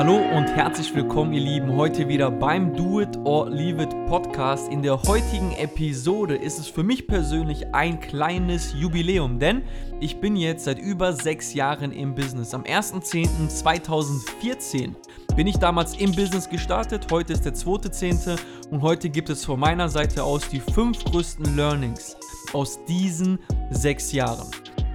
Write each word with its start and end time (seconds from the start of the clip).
Hallo 0.00 0.16
und 0.16 0.46
herzlich 0.46 0.94
willkommen, 0.94 1.34
ihr 1.34 1.42
Lieben, 1.42 1.76
heute 1.76 2.08
wieder 2.08 2.30
beim 2.30 2.74
Do 2.74 3.02
It 3.02 3.18
or 3.24 3.50
Leave 3.50 3.82
It 3.82 3.90
Podcast. 4.06 4.72
In 4.72 4.82
der 4.82 5.02
heutigen 5.02 5.52
Episode 5.52 6.36
ist 6.36 6.58
es 6.58 6.68
für 6.68 6.82
mich 6.82 7.06
persönlich 7.06 7.74
ein 7.74 8.00
kleines 8.00 8.72
Jubiläum, 8.72 9.38
denn 9.38 9.62
ich 10.00 10.18
bin 10.18 10.36
jetzt 10.36 10.64
seit 10.64 10.78
über 10.78 11.12
sechs 11.12 11.52
Jahren 11.52 11.92
im 11.92 12.14
Business. 12.14 12.54
Am 12.54 12.62
1.10.2014 12.62 14.94
bin 15.36 15.46
ich 15.46 15.58
damals 15.58 15.98
im 15.98 16.12
Business 16.12 16.48
gestartet, 16.48 17.08
heute 17.10 17.34
ist 17.34 17.44
der 17.44 17.52
2.10. 17.52 18.38
und 18.70 18.80
heute 18.80 19.10
gibt 19.10 19.28
es 19.28 19.44
von 19.44 19.60
meiner 19.60 19.90
Seite 19.90 20.24
aus 20.24 20.48
die 20.48 20.60
fünf 20.60 21.04
größten 21.04 21.56
Learnings 21.56 22.16
aus 22.54 22.82
diesen 22.86 23.38
sechs 23.68 24.12
Jahren. 24.12 24.50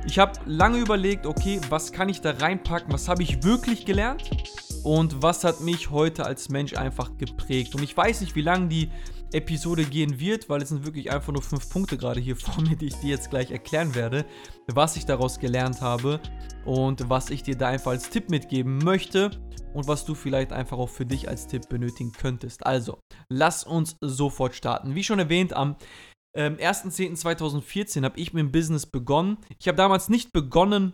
Ich 0.08 0.18
habe 0.18 0.32
lange 0.48 0.80
überlegt, 0.80 1.28
okay, 1.28 1.62
was 1.70 1.92
kann 1.92 2.10
ich 2.10 2.22
da 2.22 2.32
reinpacken, 2.32 2.92
was 2.92 3.08
habe 3.08 3.22
ich 3.22 3.44
wirklich 3.44 3.86
gelernt 3.86 4.32
und 4.86 5.24
was 5.24 5.44
hat 5.44 5.62
mich 5.62 5.90
heute 5.90 6.26
als 6.26 6.50
Mensch 6.50 6.76
einfach 6.76 7.18
geprägt. 7.18 7.74
Und 7.74 7.82
ich 7.82 7.98
weiß 7.98 8.22
nicht, 8.22 8.36
wie 8.36 8.44
lange 8.44 8.68
die 8.68 8.92
Episode 9.34 9.84
gehen 9.84 10.20
wird, 10.20 10.48
weil 10.48 10.62
es 10.62 10.70
sind 10.70 10.86
wirklich 10.86 11.12
einfach 11.12 11.34
nur 11.34 11.42
fünf 11.42 11.72
Punkte 11.72 11.98
gerade 11.98 12.20
hier 12.20 12.36
vor 12.36 12.62
mir, 12.62 12.76
die 12.76 12.86
ich 12.86 12.96
dir 12.98 13.10
jetzt 13.10 13.32
gleich 13.32 13.50
erklären 13.50 13.96
werde, 13.96 14.26
was 14.68 14.96
ich 14.96 15.08
daraus 15.08 15.40
gelernt 15.40 15.82
habe 15.82 16.20
und 16.66 17.10
was 17.10 17.32
ich 17.32 17.42
dir 17.42 17.58
da 17.58 17.70
einfach 17.70 17.92
als 17.92 18.12
Tipp 18.12 18.30
mitgeben 18.30 18.78
möchte 18.78 19.32
und 19.74 19.88
was 19.88 20.06
du 20.06 20.14
vielleicht 20.14 20.54
einfach 20.54 20.78
auch 20.78 20.90
für 20.90 21.08
dich 21.08 21.28
als 21.28 21.48
Tipp 21.48 21.68
benötigen 21.68 22.12
könntest. 22.12 22.64
Also, 22.64 23.00
lass 23.28 23.64
uns 23.64 23.98
sofort 24.02 24.54
starten. 24.54 24.94
Wie 24.94 25.04
schon 25.04 25.18
erwähnt, 25.18 25.54
am 25.54 25.78
ähm, 26.38 26.58
1.10.2014 26.58 28.04
habe 28.04 28.20
ich 28.20 28.34
mit 28.34 28.42
dem 28.42 28.52
Business 28.52 28.86
begonnen. 28.86 29.40
Ich 29.58 29.68
habe 29.68 29.78
damals 29.78 30.10
nicht 30.10 30.32
begonnen, 30.32 30.94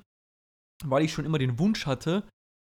weil 0.86 1.04
ich 1.04 1.12
schon 1.12 1.26
immer 1.26 1.40
den 1.40 1.60
Wunsch 1.60 1.86
hatte, 1.86 2.24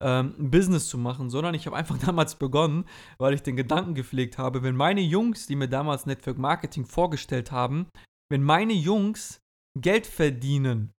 ähm, 0.03 0.35
ein 0.39 0.51
Business 0.51 0.89
zu 0.89 0.99
machen, 0.99 1.31
sondern 1.31 1.55
ich 1.55 1.67
habe 1.67 1.77
einfach 1.77 1.99
damals 2.07 2.35
begonnen, 2.35 2.85
weil 3.19 3.35
ich 3.35 3.43
den 3.43 3.57
Gedanken 3.57 3.95
gepflegt 3.95 4.39
habe, 4.39 4.63
wenn 4.63 4.77
meine 4.77 5.01
Jungs, 5.01 5.47
die 5.47 5.57
mir 5.57 5.69
damals 5.69 6.07
Network 6.07 6.39
Marketing 6.39 6.87
vorgestellt 6.87 7.53
haben, 7.53 7.89
wenn 8.31 8.43
meine 8.43 8.73
Jungs 8.73 9.41
Geld 9.79 10.07
verdienen 10.07 10.93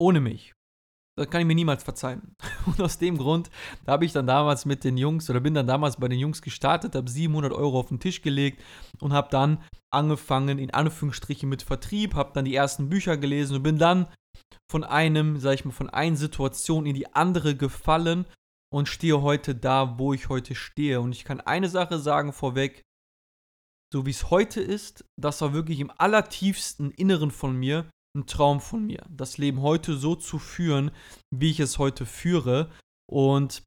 ohne 0.00 0.20
mich, 0.20 0.52
das 1.16 1.28
kann 1.28 1.42
ich 1.42 1.46
mir 1.46 1.54
niemals 1.54 1.84
verzeihen. 1.84 2.34
Und 2.66 2.80
aus 2.80 2.98
dem 2.98 3.18
Grund 3.18 3.50
habe 3.86 4.04
ich 4.04 4.12
dann 4.12 4.26
damals 4.26 4.64
mit 4.64 4.82
den 4.82 4.96
Jungs 4.96 5.28
oder 5.28 5.40
bin 5.40 5.54
dann 5.54 5.66
damals 5.66 5.96
bei 5.96 6.08
den 6.08 6.18
Jungs 6.18 6.40
gestartet, 6.40 6.94
habe 6.94 7.10
700 7.10 7.52
Euro 7.52 7.78
auf 7.78 7.88
den 7.88 8.00
Tisch 8.00 8.22
gelegt 8.22 8.62
und 9.00 9.12
habe 9.12 9.28
dann 9.30 9.62
angefangen, 9.90 10.58
in 10.58 10.72
Anführungsstrichen 10.72 11.48
mit 11.48 11.62
Vertrieb, 11.62 12.14
habe 12.14 12.32
dann 12.34 12.46
die 12.46 12.54
ersten 12.54 12.88
Bücher 12.88 13.18
gelesen 13.18 13.56
und 13.56 13.62
bin 13.62 13.78
dann 13.78 14.06
von 14.70 14.84
einem, 14.84 15.38
sag 15.38 15.54
ich 15.54 15.64
mal, 15.64 15.72
von 15.72 15.90
einer 15.90 16.16
Situation 16.16 16.86
in 16.86 16.94
die 16.94 17.12
andere 17.14 17.56
gefallen 17.56 18.26
und 18.72 18.88
stehe 18.88 19.22
heute 19.22 19.54
da, 19.54 19.98
wo 19.98 20.12
ich 20.12 20.28
heute 20.28 20.54
stehe. 20.54 21.00
Und 21.00 21.12
ich 21.12 21.24
kann 21.24 21.40
eine 21.40 21.68
Sache 21.68 21.98
sagen 21.98 22.32
vorweg, 22.32 22.82
so 23.92 24.06
wie 24.06 24.10
es 24.10 24.30
heute 24.30 24.62
ist, 24.62 25.04
das 25.20 25.40
war 25.42 25.52
wirklich 25.52 25.80
im 25.80 25.92
allertiefsten 25.98 26.90
Inneren 26.90 27.30
von 27.30 27.54
mir 27.54 27.90
ein 28.16 28.26
Traum 28.26 28.60
von 28.60 28.84
mir, 28.84 29.04
das 29.08 29.38
Leben 29.38 29.62
heute 29.62 29.96
so 29.96 30.14
zu 30.14 30.38
führen, 30.38 30.90
wie 31.34 31.50
ich 31.50 31.60
es 31.60 31.78
heute 31.78 32.06
führe. 32.06 32.70
Und 33.10 33.62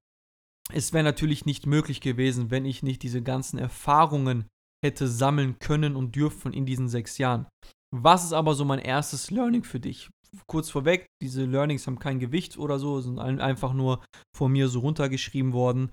es 0.72 0.94
wäre 0.94 1.04
natürlich 1.04 1.46
nicht 1.46 1.66
möglich 1.66 2.02
gewesen, 2.02 2.52
wenn 2.52 2.66
ich 2.66 2.84
nicht 2.84 3.04
diese 3.04 3.22
ganzen 3.22 3.58
Erfahrungen 3.58 4.48
hätte 4.84 5.08
sammeln 5.08 5.58
können 5.60 5.96
und 5.96 6.16
dürfen 6.16 6.54
in 6.54 6.66
diesen 6.66 6.90
sechs 6.90 7.18
Jahren. 7.18 7.48
Was 7.92 8.26
ist 8.26 8.34
aber 8.34 8.54
so 8.56 8.66
mein 8.66 8.80
erstes 8.80 9.32
Learning 9.32 9.64
für 9.64 9.80
dich? 9.80 10.10
Kurz 10.48 10.70
vorweg, 10.70 11.08
diese 11.22 11.46
Learnings 11.46 11.88
haben 11.88 12.00
kein 12.00 12.20
Gewicht 12.20 12.58
oder 12.58 12.80
so, 12.80 13.02
sind 13.02 13.20
einfach 13.20 13.74
nur 13.74 14.04
von 14.36 14.52
mir 14.52 14.68
so 14.68 14.80
runtergeschrieben 14.80 15.54
worden 15.54 15.92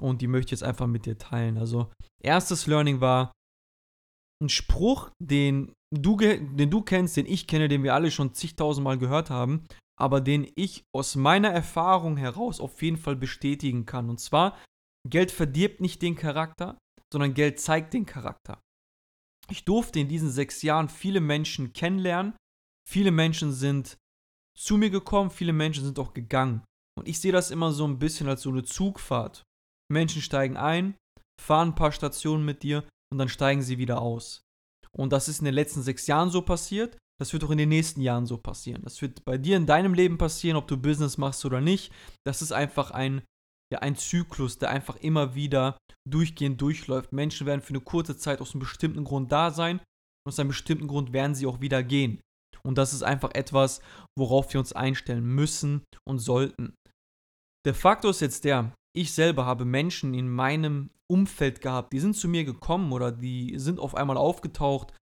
und 0.00 0.22
die 0.22 0.26
möchte 0.26 0.48
ich 0.48 0.60
jetzt 0.60 0.68
einfach 0.68 0.86
mit 0.86 1.06
dir 1.06 1.18
teilen. 1.18 1.58
Also, 1.58 1.90
erstes 2.22 2.66
Learning 2.66 3.00
war 3.00 3.32
ein 4.42 4.48
Spruch, 4.48 5.10
den 5.22 5.72
du, 5.94 6.16
den 6.16 6.70
du 6.70 6.82
kennst, 6.82 7.16
den 7.16 7.26
ich 7.26 7.46
kenne, 7.46 7.68
den 7.68 7.82
wir 7.82 7.94
alle 7.94 8.10
schon 8.10 8.34
zigtausendmal 8.34 8.98
gehört 8.98 9.30
haben, 9.30 9.64
aber 9.98 10.20
den 10.20 10.50
ich 10.56 10.82
aus 10.94 11.14
meiner 11.14 11.50
Erfahrung 11.50 12.16
heraus 12.16 12.60
auf 12.60 12.82
jeden 12.82 12.96
Fall 12.96 13.16
bestätigen 13.16 13.86
kann. 13.86 14.10
Und 14.10 14.18
zwar, 14.18 14.58
Geld 15.08 15.30
verdirbt 15.30 15.80
nicht 15.80 16.02
den 16.02 16.16
Charakter, 16.16 16.78
sondern 17.12 17.34
Geld 17.34 17.60
zeigt 17.60 17.94
den 17.94 18.06
Charakter. 18.06 18.60
Ich 19.50 19.64
durfte 19.64 20.00
in 20.00 20.08
diesen 20.08 20.30
sechs 20.30 20.62
Jahren 20.62 20.88
viele 20.88 21.20
Menschen 21.20 21.72
kennenlernen. 21.72 22.34
Viele 22.88 23.10
Menschen 23.10 23.52
sind 23.52 23.96
zu 24.56 24.76
mir 24.76 24.90
gekommen, 24.90 25.30
viele 25.30 25.52
Menschen 25.52 25.84
sind 25.84 25.98
auch 25.98 26.14
gegangen. 26.14 26.62
Und 26.98 27.08
ich 27.08 27.20
sehe 27.20 27.32
das 27.32 27.50
immer 27.50 27.72
so 27.72 27.86
ein 27.86 27.98
bisschen 27.98 28.28
als 28.28 28.42
so 28.42 28.50
eine 28.50 28.62
Zugfahrt. 28.62 29.42
Menschen 29.92 30.22
steigen 30.22 30.56
ein, 30.56 30.94
fahren 31.40 31.70
ein 31.70 31.74
paar 31.74 31.92
Stationen 31.92 32.44
mit 32.44 32.62
dir 32.62 32.84
und 33.12 33.18
dann 33.18 33.28
steigen 33.28 33.62
sie 33.62 33.78
wieder 33.78 34.00
aus. 34.00 34.42
Und 34.96 35.12
das 35.12 35.28
ist 35.28 35.40
in 35.40 35.44
den 35.44 35.54
letzten 35.54 35.82
sechs 35.82 36.06
Jahren 36.06 36.30
so 36.30 36.42
passiert. 36.42 36.96
Das 37.20 37.32
wird 37.32 37.44
auch 37.44 37.50
in 37.50 37.58
den 37.58 37.68
nächsten 37.68 38.00
Jahren 38.00 38.26
so 38.26 38.38
passieren. 38.38 38.82
Das 38.82 39.00
wird 39.02 39.24
bei 39.24 39.38
dir 39.38 39.56
in 39.56 39.66
deinem 39.66 39.94
Leben 39.94 40.18
passieren, 40.18 40.56
ob 40.56 40.66
du 40.68 40.76
Business 40.76 41.18
machst 41.18 41.44
oder 41.44 41.60
nicht. 41.60 41.92
Das 42.24 42.42
ist 42.42 42.52
einfach 42.52 42.90
ein, 42.90 43.22
ja, 43.72 43.80
ein 43.80 43.96
Zyklus, 43.96 44.58
der 44.58 44.70
einfach 44.70 44.96
immer 44.96 45.34
wieder 45.34 45.78
durchgehend 46.08 46.60
durchläuft. 46.60 47.12
Menschen 47.12 47.46
werden 47.46 47.60
für 47.60 47.70
eine 47.70 47.80
kurze 47.80 48.16
Zeit 48.16 48.40
aus 48.40 48.52
einem 48.52 48.60
bestimmten 48.60 49.04
Grund 49.04 49.30
da 49.32 49.50
sein 49.50 49.78
und 49.78 50.32
aus 50.32 50.38
einem 50.38 50.48
bestimmten 50.48 50.88
Grund 50.88 51.12
werden 51.12 51.34
sie 51.34 51.46
auch 51.46 51.60
wieder 51.60 51.82
gehen. 51.82 52.20
Und 52.66 52.78
das 52.78 52.94
ist 52.94 53.02
einfach 53.02 53.30
etwas, 53.34 53.80
worauf 54.18 54.52
wir 54.52 54.60
uns 54.60 54.72
einstellen 54.72 55.24
müssen 55.24 55.84
und 56.08 56.18
sollten. 56.18 56.74
Der 57.66 57.74
Faktor 57.74 58.10
ist 58.10 58.20
jetzt 58.20 58.44
der, 58.44 58.74
ich 58.96 59.12
selber 59.12 59.44
habe 59.46 59.64
Menschen 59.64 60.14
in 60.14 60.28
meinem 60.28 60.90
Umfeld 61.10 61.60
gehabt, 61.60 61.92
die 61.92 62.00
sind 62.00 62.16
zu 62.16 62.28
mir 62.28 62.44
gekommen 62.44 62.92
oder 62.92 63.12
die 63.12 63.58
sind 63.58 63.78
auf 63.78 63.94
einmal 63.94 64.16
aufgetaucht, 64.16 64.94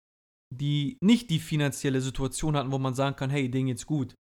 die 0.54 0.98
nicht 1.02 1.30
die 1.30 1.40
finanzielle 1.40 2.02
Situation 2.02 2.56
hatten, 2.56 2.72
wo 2.72 2.80
man 2.80 2.94
sagen 2.94 3.16
kann, 3.16 3.30
hey, 3.30 3.50
denen 3.50 3.68
geht's 3.68 3.86
gut. 3.86 4.16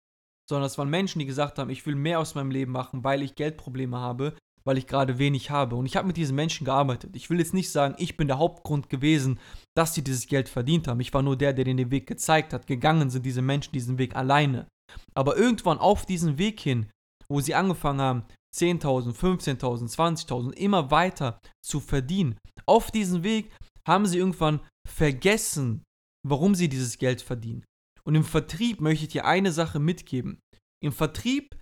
Sondern 0.49 0.67
es 0.67 0.77
waren 0.77 0.89
Menschen, 0.89 1.19
die 1.19 1.25
gesagt 1.25 1.59
haben, 1.59 1.69
ich 1.69 1.85
will 1.85 1.95
mehr 1.95 2.19
aus 2.19 2.35
meinem 2.35 2.51
Leben 2.51 2.71
machen, 2.71 3.03
weil 3.03 3.21
ich 3.21 3.35
Geldprobleme 3.35 3.97
habe, 3.97 4.35
weil 4.69 4.77
ich 4.77 4.85
gerade 4.85 5.17
wenig 5.17 5.49
habe. 5.49 5.75
Und 5.75 5.87
ich 5.87 5.95
habe 5.95 6.05
mit 6.05 6.15
diesen 6.15 6.35
Menschen 6.35 6.63
gearbeitet. 6.63 7.15
Ich 7.15 7.31
will 7.31 7.39
jetzt 7.39 7.55
nicht 7.55 7.71
sagen, 7.71 7.95
ich 7.97 8.17
bin 8.17 8.27
der 8.27 8.37
Hauptgrund 8.37 8.87
gewesen, 8.87 9.39
dass 9.75 9.95
sie 9.95 10.03
dieses 10.03 10.27
Geld 10.27 10.47
verdient 10.47 10.87
haben. 10.87 10.99
Ich 10.99 11.11
war 11.11 11.23
nur 11.23 11.35
der, 11.35 11.53
der 11.53 11.65
denen 11.65 11.77
den 11.77 11.89
Weg 11.89 12.05
gezeigt 12.05 12.53
hat. 12.53 12.67
Gegangen 12.67 13.09
sind 13.09 13.25
diese 13.25 13.41
Menschen 13.41 13.71
diesen 13.71 13.97
Weg 13.97 14.15
alleine. 14.15 14.67
Aber 15.15 15.37
irgendwann 15.37 15.79
auf 15.79 16.05
diesen 16.05 16.37
Weg 16.37 16.59
hin, 16.59 16.85
wo 17.27 17.39
sie 17.41 17.55
angefangen 17.55 17.99
haben, 17.99 18.25
10.000, 18.55 19.15
15.000, 19.15 19.91
20.000 20.27 20.53
immer 20.53 20.91
weiter 20.91 21.39
zu 21.65 21.79
verdienen. 21.79 22.37
Auf 22.67 22.91
diesem 22.91 23.23
Weg 23.23 23.51
haben 23.87 24.05
sie 24.05 24.19
irgendwann 24.19 24.59
vergessen, 24.87 25.83
warum 26.23 26.53
sie 26.53 26.69
dieses 26.69 26.99
Geld 26.99 27.23
verdienen. 27.23 27.65
Und 28.03 28.13
im 28.13 28.23
Vertrieb 28.23 28.81
möchte 28.81 29.05
ich 29.05 29.13
dir 29.13 29.25
eine 29.25 29.51
Sache 29.51 29.79
mitgeben. 29.79 30.39
Im 30.79 30.91
Vertrieb, 30.91 31.59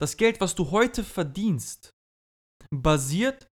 das 0.00 0.16
Geld, 0.16 0.40
was 0.40 0.56
du 0.56 0.72
heute 0.72 1.04
verdienst, 1.04 1.92
basiert 2.74 3.48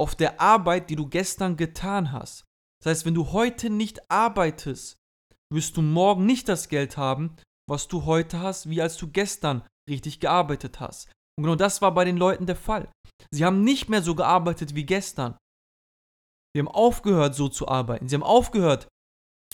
auf 0.00 0.14
der 0.14 0.40
Arbeit, 0.40 0.90
die 0.90 0.96
du 0.96 1.06
gestern 1.06 1.56
getan 1.56 2.12
hast. 2.12 2.44
Das 2.82 2.90
heißt, 2.90 3.06
wenn 3.06 3.14
du 3.14 3.32
heute 3.32 3.70
nicht 3.70 4.10
arbeitest, 4.10 4.96
wirst 5.52 5.76
du 5.76 5.82
morgen 5.82 6.26
nicht 6.26 6.48
das 6.48 6.68
Geld 6.68 6.96
haben, 6.96 7.36
was 7.68 7.88
du 7.88 8.04
heute 8.06 8.40
hast, 8.40 8.68
wie 8.70 8.80
als 8.80 8.96
du 8.96 9.10
gestern 9.10 9.66
richtig 9.88 10.20
gearbeitet 10.20 10.80
hast. 10.80 11.12
Und 11.36 11.44
genau 11.44 11.56
das 11.56 11.82
war 11.82 11.92
bei 11.92 12.04
den 12.04 12.16
Leuten 12.16 12.46
der 12.46 12.56
Fall. 12.56 12.90
Sie 13.30 13.44
haben 13.44 13.62
nicht 13.62 13.88
mehr 13.88 14.02
so 14.02 14.14
gearbeitet 14.14 14.74
wie 14.74 14.86
gestern. 14.86 15.36
Sie 16.54 16.60
haben 16.60 16.68
aufgehört, 16.68 17.34
so 17.34 17.48
zu 17.48 17.68
arbeiten. 17.68 18.08
Sie 18.08 18.14
haben 18.14 18.22
aufgehört, 18.22 18.88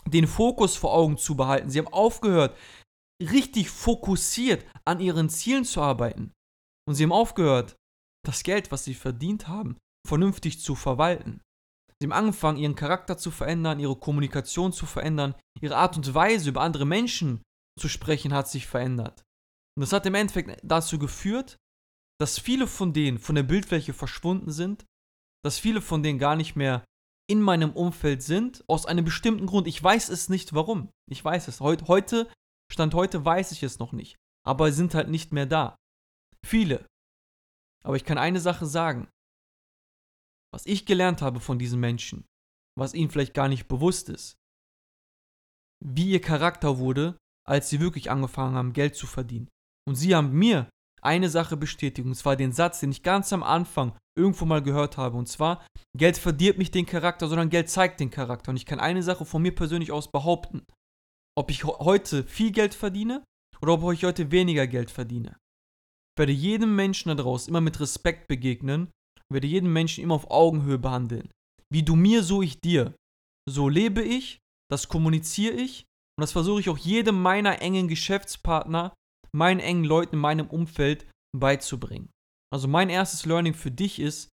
den 0.06 0.26
Fokus 0.26 0.76
vor 0.76 0.92
Augen 0.92 1.18
zu 1.18 1.36
behalten. 1.36 1.70
Sie 1.70 1.78
haben 1.78 1.92
aufgehört, 1.92 2.56
richtig 3.20 3.70
fokussiert 3.70 4.64
an 4.84 5.00
ihren 5.00 5.28
Zielen 5.28 5.64
zu 5.64 5.80
arbeiten. 5.80 6.32
Und 6.88 6.94
sie 6.94 7.04
haben 7.04 7.12
aufgehört, 7.12 7.76
das 8.26 8.42
Geld, 8.42 8.70
was 8.72 8.84
sie 8.84 8.94
verdient 8.94 9.48
haben, 9.48 9.76
vernünftig 10.06 10.60
zu 10.60 10.74
verwalten. 10.74 11.40
Sie 12.00 12.06
haben 12.06 12.12
angefangen, 12.12 12.58
ihren 12.58 12.74
Charakter 12.74 13.16
zu 13.16 13.30
verändern, 13.30 13.80
ihre 13.80 13.96
Kommunikation 13.96 14.72
zu 14.72 14.86
verändern, 14.86 15.34
ihre 15.60 15.76
Art 15.76 15.96
und 15.96 16.12
Weise, 16.14 16.50
über 16.50 16.60
andere 16.60 16.84
Menschen 16.84 17.42
zu 17.78 17.88
sprechen, 17.88 18.34
hat 18.34 18.48
sich 18.48 18.66
verändert. 18.66 19.22
Und 19.76 19.82
das 19.82 19.92
hat 19.92 20.06
im 20.06 20.14
Endeffekt 20.14 20.60
dazu 20.62 20.98
geführt, 20.98 21.56
dass 22.20 22.38
viele 22.38 22.66
von 22.66 22.92
denen 22.92 23.18
von 23.18 23.34
der 23.34 23.42
Bildfläche 23.42 23.92
verschwunden 23.92 24.50
sind, 24.50 24.84
dass 25.44 25.58
viele 25.58 25.80
von 25.80 26.02
denen 26.02 26.18
gar 26.18 26.36
nicht 26.36 26.56
mehr 26.56 26.84
in 27.28 27.40
meinem 27.40 27.72
Umfeld 27.72 28.22
sind, 28.22 28.64
aus 28.68 28.86
einem 28.86 29.04
bestimmten 29.04 29.46
Grund. 29.46 29.66
Ich 29.66 29.82
weiß 29.82 30.08
es 30.08 30.28
nicht 30.28 30.54
warum. 30.54 30.90
Ich 31.10 31.24
weiß 31.24 31.48
es. 31.48 31.60
Heut, 31.60 31.88
heute, 31.88 32.30
Stand 32.72 32.94
heute 32.94 33.24
weiß 33.24 33.52
ich 33.52 33.62
es 33.62 33.78
noch 33.78 33.92
nicht. 33.92 34.16
Aber 34.46 34.70
sind 34.72 34.94
halt 34.94 35.08
nicht 35.08 35.32
mehr 35.32 35.46
da. 35.46 35.76
Viele. 36.44 36.86
Aber 37.86 37.96
ich 37.96 38.04
kann 38.04 38.18
eine 38.18 38.40
Sache 38.40 38.66
sagen. 38.66 39.08
Was 40.52 40.66
ich 40.66 40.86
gelernt 40.86 41.22
habe 41.22 41.40
von 41.40 41.58
diesen 41.58 41.80
Menschen, 41.80 42.26
was 42.76 42.94
ihnen 42.94 43.10
vielleicht 43.10 43.34
gar 43.34 43.48
nicht 43.48 43.68
bewusst 43.68 44.08
ist, 44.08 44.36
wie 45.84 46.10
ihr 46.10 46.20
Charakter 46.20 46.78
wurde, 46.78 47.16
als 47.46 47.68
sie 47.68 47.80
wirklich 47.80 48.10
angefangen 48.10 48.54
haben, 48.54 48.72
Geld 48.72 48.96
zu 48.96 49.06
verdienen. 49.06 49.48
Und 49.86 49.94
sie 49.94 50.14
haben 50.14 50.32
mir 50.32 50.68
eine 51.02 51.28
Sache 51.28 51.56
bestätigen. 51.56 52.08
Und 52.08 52.14
zwar 52.16 52.36
den 52.36 52.52
Satz, 52.52 52.80
den 52.80 52.90
ich 52.90 53.02
ganz 53.02 53.32
am 53.32 53.42
Anfang 53.42 53.96
irgendwo 54.18 54.44
mal 54.44 54.62
gehört 54.62 54.96
habe. 54.96 55.16
Und 55.16 55.28
zwar, 55.28 55.64
Geld 55.96 56.16
verdient 56.18 56.58
nicht 56.58 56.74
den 56.74 56.86
Charakter, 56.86 57.28
sondern 57.28 57.50
Geld 57.50 57.70
zeigt 57.70 58.00
den 58.00 58.10
Charakter. 58.10 58.50
Und 58.50 58.56
ich 58.56 58.66
kann 58.66 58.80
eine 58.80 59.02
Sache 59.02 59.24
von 59.24 59.42
mir 59.42 59.54
persönlich 59.54 59.92
aus 59.92 60.10
behaupten. 60.10 60.66
Ob 61.36 61.50
ich 61.50 61.64
heute 61.64 62.24
viel 62.24 62.50
Geld 62.50 62.74
verdiene 62.74 63.22
oder 63.60 63.74
ob 63.74 63.92
ich 63.92 64.04
heute 64.04 64.30
weniger 64.32 64.66
Geld 64.66 64.90
verdiene. 64.90 65.38
Werde 66.18 66.32
jedem 66.32 66.74
Menschen 66.74 67.08
da 67.08 67.14
draußen 67.14 67.48
immer 67.48 67.60
mit 67.60 67.80
Respekt 67.80 68.28
begegnen. 68.28 68.90
Werde 69.32 69.46
jeden 69.46 69.72
Menschen 69.72 70.02
immer 70.02 70.14
auf 70.14 70.30
Augenhöhe 70.30 70.78
behandeln. 70.78 71.30
Wie 71.72 71.82
du 71.82 71.96
mir, 71.96 72.22
so 72.22 72.42
ich 72.42 72.60
dir. 72.60 72.94
So 73.48 73.68
lebe 73.68 74.02
ich, 74.02 74.38
das 74.70 74.88
kommuniziere 74.88 75.54
ich 75.54 75.84
und 76.16 76.22
das 76.22 76.32
versuche 76.32 76.60
ich 76.60 76.68
auch 76.68 76.78
jedem 76.78 77.20
meiner 77.20 77.60
engen 77.60 77.88
Geschäftspartner, 77.88 78.94
meinen 79.32 79.60
engen 79.60 79.84
Leuten 79.84 80.16
in 80.16 80.20
meinem 80.20 80.48
Umfeld 80.48 81.06
beizubringen. 81.36 82.10
Also 82.52 82.68
mein 82.68 82.88
erstes 82.88 83.26
Learning 83.26 83.54
für 83.54 83.70
dich 83.70 83.98
ist, 83.98 84.30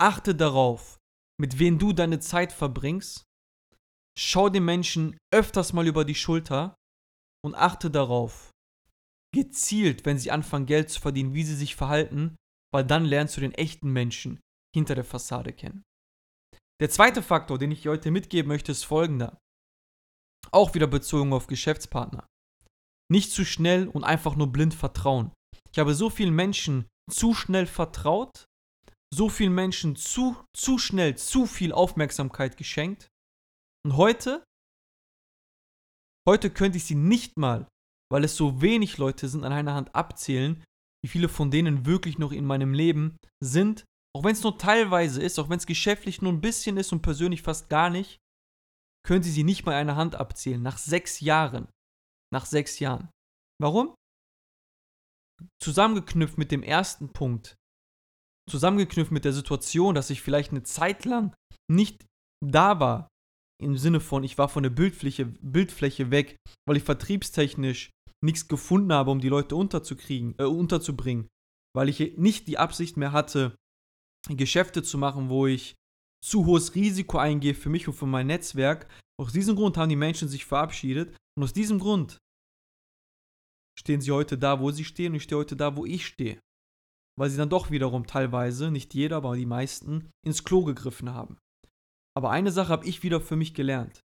achte 0.00 0.34
darauf, 0.34 0.98
mit 1.40 1.58
wem 1.58 1.78
du 1.78 1.92
deine 1.92 2.20
Zeit 2.20 2.52
verbringst. 2.52 3.24
Schau 4.18 4.48
den 4.48 4.64
Menschen 4.64 5.18
öfters 5.32 5.72
mal 5.72 5.86
über 5.86 6.04
die 6.04 6.14
Schulter 6.14 6.74
und 7.44 7.54
achte 7.54 7.90
darauf, 7.90 8.50
gezielt, 9.34 10.04
wenn 10.04 10.18
sie 10.18 10.30
anfangen 10.30 10.66
Geld 10.66 10.90
zu 10.90 11.00
verdienen, 11.00 11.34
wie 11.34 11.44
sie 11.44 11.54
sich 11.54 11.76
verhalten, 11.76 12.36
weil 12.72 12.84
dann 12.84 13.04
lernst 13.04 13.36
du 13.36 13.40
den 13.40 13.54
echten 13.54 13.92
Menschen 13.92 14.40
hinter 14.74 14.94
der 14.94 15.04
Fassade 15.04 15.52
kennen. 15.52 15.82
Der 16.80 16.90
zweite 16.90 17.22
Faktor, 17.22 17.58
den 17.58 17.70
ich 17.70 17.82
dir 17.82 17.90
heute 17.90 18.10
mitgeben 18.10 18.48
möchte, 18.48 18.72
ist 18.72 18.84
folgender. 18.84 19.38
Auch 20.50 20.74
wieder 20.74 20.86
bezogen 20.86 21.32
auf 21.32 21.46
Geschäftspartner. 21.46 22.26
Nicht 23.10 23.32
zu 23.32 23.44
schnell 23.44 23.88
und 23.88 24.04
einfach 24.04 24.36
nur 24.36 24.50
blind 24.50 24.74
vertrauen. 24.74 25.32
Ich 25.72 25.78
habe 25.78 25.94
so 25.94 26.10
vielen 26.10 26.34
Menschen 26.34 26.88
zu 27.10 27.34
schnell 27.34 27.66
vertraut, 27.66 28.46
so 29.12 29.28
vielen 29.28 29.54
Menschen 29.54 29.96
zu, 29.96 30.36
zu 30.56 30.78
schnell 30.78 31.16
zu 31.16 31.46
viel 31.46 31.72
Aufmerksamkeit 31.72 32.56
geschenkt. 32.56 33.08
Und 33.84 33.96
heute, 33.96 34.44
heute 36.28 36.50
könnte 36.50 36.78
ich 36.78 36.84
sie 36.84 36.94
nicht 36.94 37.36
mal, 37.36 37.68
weil 38.10 38.24
es 38.24 38.36
so 38.36 38.60
wenig 38.60 38.98
Leute 38.98 39.28
sind, 39.28 39.44
an 39.44 39.52
einer 39.52 39.74
Hand 39.74 39.94
abzählen, 39.94 40.62
wie 41.02 41.08
viele 41.08 41.28
von 41.28 41.50
denen 41.50 41.86
wirklich 41.86 42.18
noch 42.18 42.32
in 42.32 42.44
meinem 42.44 42.74
Leben 42.74 43.16
sind. 43.42 43.84
Auch 44.14 44.24
wenn 44.24 44.32
es 44.32 44.42
nur 44.42 44.58
teilweise 44.58 45.22
ist, 45.22 45.38
auch 45.38 45.48
wenn 45.48 45.58
es 45.58 45.66
geschäftlich 45.66 46.20
nur 46.20 46.32
ein 46.32 46.40
bisschen 46.40 46.76
ist 46.76 46.92
und 46.92 47.02
persönlich 47.02 47.42
fast 47.42 47.68
gar 47.68 47.90
nicht, 47.90 48.18
können 49.06 49.22
Sie 49.22 49.30
sie 49.30 49.44
nicht 49.44 49.64
mal 49.64 49.74
eine 49.74 49.96
Hand 49.96 50.14
abzählen. 50.14 50.60
Nach 50.60 50.78
sechs 50.78 51.20
Jahren. 51.20 51.68
Nach 52.32 52.44
sechs 52.44 52.78
Jahren. 52.80 53.08
Warum? 53.60 53.94
Zusammengeknüpft 55.62 56.36
mit 56.36 56.50
dem 56.52 56.62
ersten 56.62 57.12
Punkt. 57.12 57.56
Zusammengeknüpft 58.50 59.12
mit 59.12 59.24
der 59.24 59.32
Situation, 59.32 59.94
dass 59.94 60.10
ich 60.10 60.22
vielleicht 60.22 60.50
eine 60.50 60.64
Zeit 60.64 61.04
lang 61.04 61.34
nicht 61.70 62.04
da 62.44 62.80
war. 62.80 63.08
Im 63.62 63.76
Sinne 63.76 64.00
von, 64.00 64.24
ich 64.24 64.38
war 64.38 64.48
von 64.48 64.62
der 64.62 64.70
Bildfläche, 64.70 65.26
Bildfläche 65.26 66.10
weg, 66.10 66.36
weil 66.66 66.76
ich 66.76 66.82
vertriebstechnisch 66.82 67.90
nichts 68.24 68.48
gefunden 68.48 68.92
habe, 68.92 69.10
um 69.10 69.20
die 69.20 69.28
Leute 69.28 69.56
unterzukriegen, 69.56 70.34
äh, 70.38 70.44
unterzubringen. 70.44 71.28
Weil 71.74 71.88
ich 71.88 72.18
nicht 72.18 72.48
die 72.48 72.58
Absicht 72.58 72.96
mehr 72.96 73.12
hatte, 73.12 73.54
Geschäfte 74.28 74.82
zu 74.82 74.98
machen, 74.98 75.28
wo 75.28 75.46
ich 75.46 75.74
zu 76.22 76.46
hohes 76.46 76.74
Risiko 76.74 77.18
eingehe 77.18 77.54
für 77.54 77.70
mich 77.70 77.88
und 77.88 77.94
für 77.94 78.06
mein 78.06 78.26
Netzwerk. 78.26 78.88
Aus 79.18 79.32
diesem 79.32 79.56
Grund 79.56 79.76
haben 79.76 79.88
die 79.88 79.96
Menschen 79.96 80.28
sich 80.28 80.44
verabschiedet 80.44 81.16
und 81.36 81.44
aus 81.44 81.52
diesem 81.52 81.78
Grund 81.78 82.18
stehen 83.78 84.00
sie 84.00 84.10
heute 84.10 84.36
da, 84.36 84.60
wo 84.60 84.70
sie 84.70 84.84
stehen 84.84 85.12
und 85.12 85.16
ich 85.16 85.22
stehe 85.22 85.38
heute 85.38 85.56
da, 85.56 85.76
wo 85.76 85.86
ich 85.86 86.06
stehe. 86.06 86.38
Weil 87.18 87.30
sie 87.30 87.36
dann 87.36 87.50
doch 87.50 87.70
wiederum 87.70 88.06
teilweise, 88.06 88.70
nicht 88.70 88.94
jeder, 88.94 89.16
aber 89.16 89.36
die 89.36 89.46
meisten, 89.46 90.10
ins 90.24 90.44
Klo 90.44 90.64
gegriffen 90.64 91.10
haben. 91.10 91.38
Aber 92.16 92.30
eine 92.30 92.52
Sache 92.52 92.70
habe 92.70 92.86
ich 92.86 93.02
wieder 93.02 93.20
für 93.20 93.36
mich 93.36 93.54
gelernt. 93.54 94.00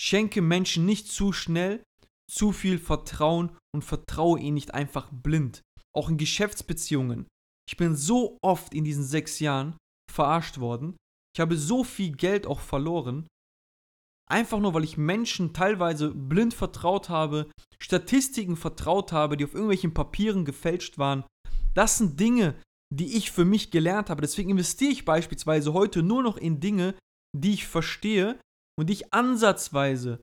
Schenke 0.00 0.42
Menschen 0.42 0.86
nicht 0.86 1.08
zu 1.08 1.32
schnell 1.32 1.82
zu 2.30 2.52
viel 2.52 2.78
Vertrauen 2.78 3.56
und 3.74 3.82
vertraue 3.82 4.40
ihnen 4.40 4.54
nicht 4.54 4.74
einfach 4.74 5.10
blind. 5.12 5.62
Auch 5.94 6.08
in 6.08 6.16
Geschäftsbeziehungen. 6.16 7.26
Ich 7.68 7.76
bin 7.76 7.96
so 7.96 8.38
oft 8.42 8.74
in 8.74 8.84
diesen 8.84 9.04
sechs 9.04 9.38
Jahren 9.40 9.76
verarscht 10.10 10.58
worden, 10.58 10.96
ich 11.34 11.40
habe 11.40 11.56
so 11.56 11.82
viel 11.82 12.12
Geld 12.12 12.46
auch 12.46 12.60
verloren, 12.60 13.26
einfach 14.30 14.60
nur 14.60 14.72
weil 14.72 14.84
ich 14.84 14.96
Menschen 14.96 15.52
teilweise 15.52 16.10
blind 16.10 16.54
vertraut 16.54 17.08
habe, 17.08 17.50
Statistiken 17.82 18.56
vertraut 18.56 19.12
habe, 19.12 19.36
die 19.36 19.44
auf 19.44 19.52
irgendwelchen 19.52 19.92
Papieren 19.92 20.44
gefälscht 20.44 20.96
waren. 20.96 21.24
Das 21.74 21.98
sind 21.98 22.20
Dinge, 22.20 22.54
die 22.94 23.16
ich 23.16 23.32
für 23.32 23.44
mich 23.44 23.72
gelernt 23.72 24.10
habe. 24.10 24.20
Deswegen 24.20 24.50
investiere 24.50 24.92
ich 24.92 25.04
beispielsweise 25.04 25.72
heute 25.72 26.02
nur 26.04 26.22
noch 26.22 26.36
in 26.36 26.60
Dinge, 26.60 26.94
die 27.36 27.54
ich 27.54 27.66
verstehe 27.66 28.38
und 28.78 28.88
die 28.88 28.94
ich 28.94 29.12
ansatzweise 29.12 30.20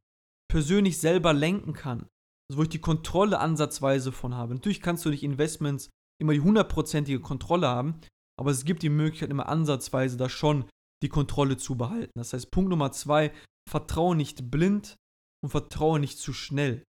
persönlich 0.51 0.99
selber 0.99 1.31
lenken 1.31 1.71
kann. 1.71 2.09
Also 2.49 2.57
wo 2.57 2.63
ich 2.63 2.69
die 2.69 2.81
Kontrolle 2.81 3.39
ansatzweise 3.39 4.11
von 4.11 4.35
habe. 4.35 4.53
Natürlich 4.53 4.81
kannst 4.81 5.05
du 5.05 5.09
nicht 5.09 5.23
Investments 5.23 5.89
immer 6.21 6.33
die 6.33 6.41
hundertprozentige 6.41 7.21
Kontrolle 7.21 7.69
haben, 7.69 8.01
aber 8.37 8.51
es 8.51 8.65
gibt 8.65 8.83
die 8.83 8.89
Möglichkeit 8.89 9.29
immer 9.29 9.47
ansatzweise 9.47 10.17
da 10.17 10.27
schon 10.27 10.69
die 11.03 11.09
Kontrolle 11.09 11.55
zu 11.55 11.77
behalten. 11.77 12.11
Das 12.15 12.33
heißt, 12.33 12.51
Punkt 12.51 12.69
Nummer 12.69 12.91
zwei, 12.91 13.33
vertraue 13.69 14.13
nicht 14.17 14.51
blind 14.51 14.97
und 15.41 15.51
vertraue 15.51 16.01
nicht 16.01 16.19
zu 16.19 16.33
schnell. 16.33 16.83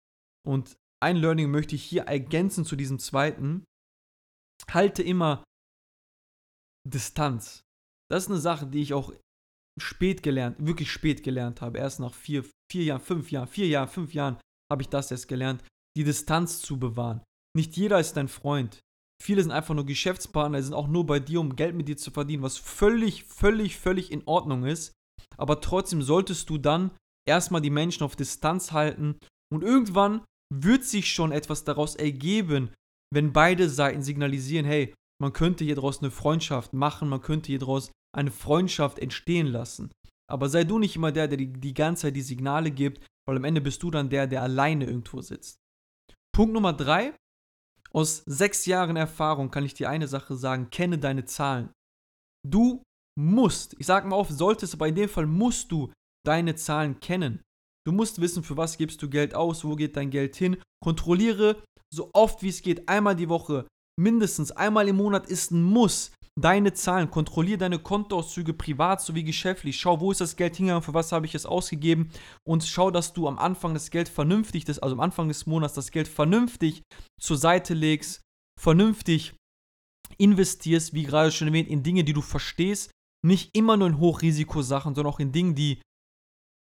Und 0.46 0.76
ein 1.02 1.16
Learning 1.16 1.50
möchte 1.50 1.74
ich 1.74 1.82
hier 1.82 2.02
ergänzen 2.02 2.64
zu 2.64 2.76
diesem 2.76 3.00
zweiten. 3.00 3.64
Halte 4.70 5.02
immer 5.02 5.42
Distanz. 6.88 7.62
Das 8.08 8.22
ist 8.22 8.30
eine 8.30 8.38
Sache, 8.38 8.68
die 8.68 8.82
ich 8.82 8.94
auch 8.94 9.12
spät 9.80 10.22
gelernt, 10.22 10.64
wirklich 10.64 10.92
spät 10.92 11.24
gelernt 11.24 11.60
habe. 11.60 11.78
Erst 11.78 11.98
nach 11.98 12.14
vier, 12.14 12.44
vier 12.70 12.84
Jahren, 12.84 13.00
fünf 13.00 13.30
Jahren, 13.30 13.48
vier 13.48 13.66
Jahren, 13.66 13.88
fünf 13.88 14.14
Jahren 14.14 14.38
habe 14.70 14.82
ich 14.82 14.88
das 14.88 15.10
erst 15.10 15.28
gelernt, 15.28 15.64
die 15.96 16.04
Distanz 16.04 16.60
zu 16.60 16.78
bewahren. 16.78 17.22
Nicht 17.56 17.76
jeder 17.76 17.98
ist 17.98 18.16
dein 18.16 18.28
Freund. 18.28 18.80
Viele 19.22 19.42
sind 19.42 19.50
einfach 19.50 19.74
nur 19.74 19.86
Geschäftspartner, 19.86 20.62
sind 20.62 20.74
auch 20.74 20.86
nur 20.86 21.06
bei 21.06 21.18
dir, 21.18 21.40
um 21.40 21.56
Geld 21.56 21.74
mit 21.74 21.88
dir 21.88 21.96
zu 21.96 22.10
verdienen, 22.10 22.42
was 22.42 22.56
völlig, 22.56 23.24
völlig, 23.24 23.76
völlig 23.76 24.12
in 24.12 24.22
Ordnung 24.26 24.64
ist. 24.64 24.92
Aber 25.36 25.60
trotzdem 25.60 26.02
solltest 26.02 26.48
du 26.50 26.58
dann 26.58 26.92
erstmal 27.28 27.60
die 27.60 27.70
Menschen 27.70 28.04
auf 28.04 28.16
Distanz 28.16 28.72
halten 28.72 29.18
und 29.52 29.64
irgendwann 29.64 30.22
wird 30.54 30.84
sich 30.84 31.12
schon 31.12 31.32
etwas 31.32 31.64
daraus 31.64 31.96
ergeben, 31.96 32.70
wenn 33.12 33.32
beide 33.32 33.68
Seiten 33.68 34.02
signalisieren, 34.02 34.66
hey, 34.66 34.94
man 35.20 35.32
könnte 35.32 35.64
hier 35.64 35.74
draus 35.74 36.00
eine 36.00 36.10
Freundschaft 36.10 36.72
machen, 36.72 37.08
man 37.08 37.20
könnte 37.20 37.48
hier 37.48 37.58
draus 37.58 37.90
eine 38.16 38.30
Freundschaft 38.30 38.98
entstehen 38.98 39.46
lassen. 39.46 39.90
Aber 40.30 40.48
sei 40.48 40.64
du 40.64 40.78
nicht 40.78 40.96
immer 40.96 41.12
der, 41.12 41.28
der 41.28 41.38
die, 41.38 41.52
die 41.52 41.74
ganze 41.74 42.02
Zeit 42.02 42.16
die 42.16 42.22
Signale 42.22 42.70
gibt, 42.70 43.04
weil 43.26 43.36
am 43.36 43.44
Ende 43.44 43.60
bist 43.60 43.82
du 43.82 43.90
dann 43.90 44.10
der, 44.10 44.26
der 44.26 44.42
alleine 44.42 44.86
irgendwo 44.86 45.20
sitzt. 45.20 45.58
Punkt 46.34 46.52
Nummer 46.52 46.72
drei, 46.72 47.14
aus 47.92 48.22
sechs 48.26 48.66
Jahren 48.66 48.96
Erfahrung 48.96 49.50
kann 49.50 49.64
ich 49.64 49.74
dir 49.74 49.88
eine 49.88 50.08
Sache 50.08 50.36
sagen, 50.36 50.70
kenne 50.70 50.98
deine 50.98 51.24
Zahlen. 51.24 51.72
Du 52.46 52.82
musst, 53.18 53.74
ich 53.78 53.86
sage 53.86 54.06
mal 54.06 54.16
auf, 54.16 54.30
solltest, 54.30 54.74
aber 54.74 54.88
in 54.88 54.94
dem 54.94 55.08
Fall 55.08 55.26
musst 55.26 55.72
du 55.72 55.92
deine 56.26 56.54
Zahlen 56.54 57.00
kennen. 57.00 57.42
Du 57.86 57.92
musst 57.92 58.20
wissen, 58.20 58.42
für 58.42 58.56
was 58.56 58.76
gibst 58.76 59.02
du 59.02 59.08
Geld 59.08 59.34
aus, 59.34 59.64
wo 59.64 59.74
geht 59.74 59.96
dein 59.96 60.10
Geld 60.10 60.36
hin. 60.36 60.58
Kontrolliere 60.82 61.62
so 61.92 62.10
oft 62.12 62.42
wie 62.42 62.48
es 62.48 62.62
geht, 62.62 62.88
einmal 62.88 63.16
die 63.16 63.28
Woche, 63.28 63.66
mindestens 63.98 64.52
einmal 64.52 64.88
im 64.88 64.96
Monat 64.96 65.26
ist 65.26 65.50
ein 65.50 65.62
Muss 65.62 66.12
deine 66.40 66.72
Zahlen, 66.72 67.10
kontrolliere 67.10 67.58
deine 67.58 67.78
Kontoauszüge 67.78 68.52
privat 68.52 69.00
sowie 69.00 69.24
geschäftlich, 69.24 69.78
schau, 69.78 70.00
wo 70.00 70.10
ist 70.12 70.20
das 70.20 70.36
Geld 70.36 70.56
hingegangen, 70.56 70.82
für 70.82 70.94
was 70.94 71.12
habe 71.12 71.26
ich 71.26 71.34
es 71.34 71.46
ausgegeben. 71.46 72.10
Und 72.46 72.64
schau, 72.64 72.90
dass 72.90 73.12
du 73.12 73.28
am 73.28 73.38
Anfang 73.38 73.74
das 73.74 73.90
Geld 73.90 74.08
vernünftig, 74.08 74.64
das, 74.64 74.78
also 74.78 74.94
am 74.94 75.00
Anfang 75.00 75.28
des 75.28 75.46
Monats 75.46 75.74
das 75.74 75.90
Geld 75.90 76.08
vernünftig 76.08 76.82
zur 77.20 77.36
Seite 77.36 77.74
legst, 77.74 78.22
vernünftig 78.60 79.34
investierst, 80.16 80.94
wie 80.94 81.04
gerade 81.04 81.30
schon 81.30 81.48
erwähnt, 81.48 81.68
in 81.68 81.82
Dinge, 81.82 82.04
die 82.04 82.12
du 82.12 82.22
verstehst, 82.22 82.90
nicht 83.24 83.56
immer 83.56 83.76
nur 83.76 83.88
in 83.88 83.98
Hochrisikosachen, 83.98 84.94
sondern 84.94 85.12
auch 85.12 85.20
in 85.20 85.32
Dingen, 85.32 85.54
die, 85.54 85.80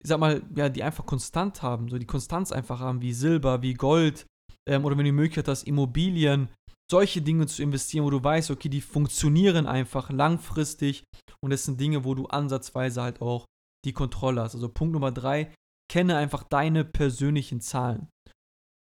ich 0.03 0.09
sag 0.09 0.19
mal, 0.19 0.43
ja, 0.55 0.69
die 0.69 0.83
einfach 0.83 1.05
konstant 1.05 1.61
haben, 1.61 1.89
so 1.89 1.97
die 1.97 2.05
Konstanz 2.05 2.51
einfach 2.51 2.79
haben, 2.79 3.01
wie 3.01 3.13
Silber, 3.13 3.61
wie 3.61 3.73
Gold, 3.73 4.25
ähm, 4.67 4.85
oder 4.85 4.97
wenn 4.97 5.05
du 5.05 5.11
die 5.11 5.15
Möglichkeit 5.15 5.47
hast, 5.47 5.63
Immobilien, 5.63 6.49
solche 6.89 7.21
Dinge 7.21 7.47
zu 7.47 7.63
investieren, 7.63 8.05
wo 8.05 8.09
du 8.09 8.23
weißt, 8.23 8.51
okay, 8.51 8.69
die 8.69 8.81
funktionieren 8.81 9.67
einfach 9.67 10.09
langfristig 10.09 11.03
und 11.41 11.49
das 11.49 11.63
sind 11.65 11.79
Dinge, 11.79 12.03
wo 12.03 12.13
du 12.13 12.27
ansatzweise 12.27 13.01
halt 13.01 13.21
auch 13.21 13.45
die 13.85 13.93
Kontrolle 13.93 14.41
hast. 14.41 14.55
Also 14.55 14.69
Punkt 14.69 14.93
Nummer 14.93 15.11
drei, 15.11 15.53
kenne 15.91 16.17
einfach 16.17 16.43
deine 16.43 16.83
persönlichen 16.83 17.61
Zahlen. 17.61 18.09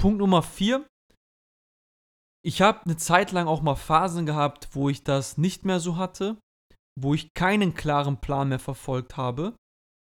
Punkt 0.00 0.18
Nummer 0.18 0.42
vier, 0.42 0.86
ich 2.44 2.62
habe 2.62 2.84
eine 2.84 2.96
Zeit 2.96 3.32
lang 3.32 3.48
auch 3.48 3.62
mal 3.62 3.74
Phasen 3.74 4.26
gehabt, 4.26 4.68
wo 4.72 4.88
ich 4.88 5.02
das 5.02 5.38
nicht 5.38 5.64
mehr 5.64 5.80
so 5.80 5.96
hatte, 5.96 6.38
wo 7.00 7.14
ich 7.14 7.34
keinen 7.34 7.74
klaren 7.74 8.20
Plan 8.20 8.48
mehr 8.48 8.58
verfolgt 8.58 9.16
habe 9.16 9.56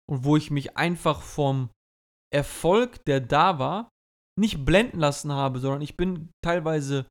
und 0.10 0.24
wo 0.24 0.38
ich 0.38 0.52
mich 0.52 0.78
einfach 0.78 1.22
vom 1.22 1.70
Erfolg, 2.34 3.04
der 3.06 3.22
da 3.22 3.60
war, 3.60 3.90
nicht 4.40 4.66
blenden 4.66 5.00
lassen 5.00 5.32
habe, 5.32 5.60
sondern 5.60 5.82
ich 5.82 5.98
bin 5.98 6.30
teilweise 6.44 7.08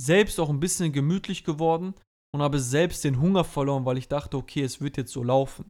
selbst 0.00 0.40
auch 0.40 0.48
ein 0.48 0.60
bisschen 0.60 0.92
gemütlich 0.92 1.44
geworden 1.44 1.94
und 2.34 2.42
habe 2.42 2.58
selbst 2.58 3.04
den 3.04 3.20
Hunger 3.20 3.44
verloren, 3.44 3.84
weil 3.84 3.98
ich 3.98 4.08
dachte, 4.08 4.36
okay, 4.36 4.62
es 4.62 4.80
wird 4.80 4.96
jetzt 4.96 5.12
so 5.12 5.22
laufen. 5.22 5.66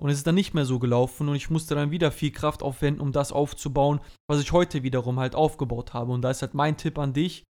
Und 0.00 0.10
es 0.10 0.18
ist 0.18 0.26
dann 0.26 0.36
nicht 0.36 0.54
mehr 0.54 0.64
so 0.64 0.78
gelaufen 0.78 1.28
und 1.28 1.34
ich 1.34 1.50
musste 1.50 1.74
dann 1.74 1.90
wieder 1.90 2.12
viel 2.12 2.30
Kraft 2.30 2.62
aufwenden, 2.62 3.00
um 3.00 3.10
das 3.10 3.32
aufzubauen, 3.32 4.00
was 4.28 4.40
ich 4.40 4.52
heute 4.52 4.84
wiederum 4.84 5.18
halt 5.18 5.34
aufgebaut 5.34 5.92
habe. 5.92 6.12
Und 6.12 6.22
da 6.22 6.30
ist 6.30 6.42
halt 6.42 6.54
mein 6.54 6.76
Tipp 6.76 6.98
an 6.98 7.12
dich. 7.12 7.44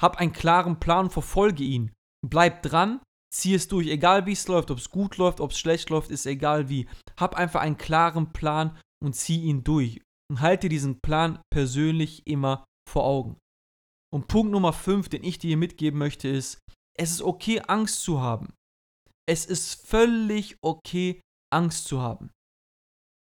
Hab 0.00 0.16
einen 0.18 0.32
klaren 0.32 0.80
Plan, 0.80 1.10
verfolge 1.10 1.62
ihn. 1.62 1.92
Bleib 2.26 2.62
dran, 2.62 3.00
zieh 3.32 3.54
es 3.54 3.68
durch, 3.68 3.88
egal 3.88 4.26
wie 4.26 4.32
es 4.32 4.48
läuft, 4.48 4.72
ob 4.72 4.78
es 4.78 4.90
gut 4.90 5.18
läuft, 5.18 5.40
ob 5.40 5.52
es 5.52 5.58
schlecht 5.58 5.90
läuft, 5.90 6.10
ist 6.10 6.26
egal 6.26 6.68
wie. 6.68 6.88
Hab 7.16 7.36
einfach 7.36 7.60
einen 7.60 7.78
klaren 7.78 8.32
Plan 8.32 8.76
und 9.02 9.14
zieh 9.14 9.42
ihn 9.42 9.62
durch. 9.62 10.00
Und 10.30 10.40
halte 10.40 10.68
diesen 10.68 10.98
Plan 11.00 11.40
persönlich 11.50 12.26
immer 12.26 12.64
vor 12.88 13.04
Augen. 13.04 13.36
Und 14.12 14.28
Punkt 14.28 14.52
Nummer 14.52 14.72
5, 14.72 15.08
den 15.08 15.24
ich 15.24 15.38
dir 15.38 15.56
mitgeben 15.56 15.98
möchte, 15.98 16.28
ist, 16.28 16.58
es 16.98 17.10
ist 17.12 17.22
okay, 17.22 17.60
Angst 17.60 18.02
zu 18.02 18.20
haben. 18.20 18.54
Es 19.28 19.44
ist 19.44 19.86
völlig 19.86 20.56
okay, 20.62 21.20
Angst 21.52 21.86
zu 21.86 22.00
haben. 22.00 22.30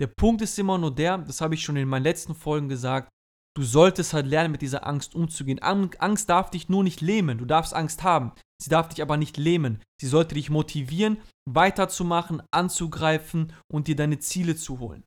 Der 0.01 0.07
Punkt 0.07 0.43
ist 0.43 0.59
immer 0.59 0.79
nur 0.79 0.95
der, 0.95 1.19
das 1.19 1.41
habe 1.41 1.55
ich 1.55 1.63
schon 1.63 1.77
in 1.77 1.89
meinen 1.89 2.05
letzten 2.05 2.35
Folgen 2.35 2.69
gesagt, 2.69 3.09
du 3.57 3.65
solltest 3.65 4.13
halt 4.13 4.27
lernen, 4.27 4.53
mit 4.53 4.63
dieser 4.63 4.87
Angst 4.87 5.17
umzugehen. 5.17 5.59
Angst 5.59 6.29
darf 6.29 6.51
dich 6.51 6.69
nur 6.69 6.85
nicht 6.85 7.01
lähmen, 7.01 7.39
du 7.39 7.45
darfst 7.45 7.75
Angst 7.75 8.05
haben. 8.05 8.33
Sie 8.61 8.71
darf 8.71 8.89
dich 8.89 9.03
aber 9.03 9.17
nicht 9.17 9.37
lähmen. 9.37 9.83
Sie 10.01 10.09
sollte 10.09 10.35
dich 10.35 10.51
motivieren, 10.51 11.19
weiterzumachen, 11.49 12.43
anzugreifen 12.53 13.53
und 13.71 13.89
dir 13.89 13.97
deine 13.97 14.19
Ziele 14.19 14.57
zu 14.57 14.79
holen. 14.79 15.05